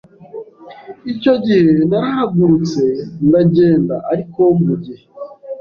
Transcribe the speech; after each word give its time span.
Icyo 1.11 1.33
gihe 1.45 1.71
narahagurutse 1.89 2.83
ndagenda 3.27 3.95
ariko 4.11 4.41
mu 4.65 4.75
gihe 4.83 5.05